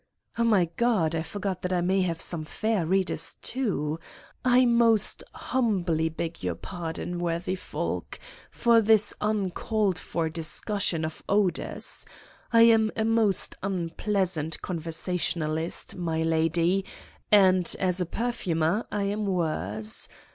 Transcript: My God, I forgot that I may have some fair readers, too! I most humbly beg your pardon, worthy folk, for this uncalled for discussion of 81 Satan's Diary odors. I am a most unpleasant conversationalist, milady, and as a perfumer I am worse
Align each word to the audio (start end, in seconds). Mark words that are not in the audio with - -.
My 0.35 0.65
God, 0.77 1.13
I 1.13 1.21
forgot 1.21 1.61
that 1.61 1.71
I 1.71 1.79
may 1.81 2.01
have 2.01 2.21
some 2.21 2.43
fair 2.43 2.87
readers, 2.87 3.35
too! 3.43 3.99
I 4.43 4.65
most 4.65 5.23
humbly 5.31 6.09
beg 6.09 6.41
your 6.41 6.55
pardon, 6.55 7.19
worthy 7.19 7.53
folk, 7.53 8.17
for 8.49 8.81
this 8.81 9.13
uncalled 9.21 9.99
for 9.99 10.27
discussion 10.27 11.05
of 11.05 11.21
81 11.25 11.25
Satan's 11.27 11.27
Diary 11.27 11.45
odors. 11.45 12.05
I 12.51 12.61
am 12.73 12.91
a 12.97 13.05
most 13.05 13.55
unpleasant 13.61 14.61
conversationalist, 14.63 15.95
milady, 15.95 16.83
and 17.31 17.75
as 17.79 18.01
a 18.01 18.07
perfumer 18.07 18.87
I 18.91 19.03
am 19.03 19.27
worse 19.27 20.09